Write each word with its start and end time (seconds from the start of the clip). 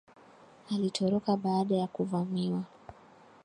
Alitoroka 0.71 1.37
baada 1.37 1.75
ya 1.75 1.87
kuvamiwa 1.87 2.63